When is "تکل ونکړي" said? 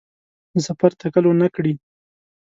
1.01-1.73